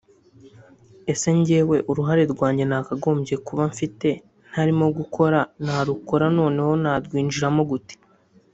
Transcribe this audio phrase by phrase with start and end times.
[1.11, 4.09] ese njyewe uruhare rwanjye nakagombye kuba mfite
[4.49, 7.95] ntarimo gukora narukora noneho narwinjiramo gute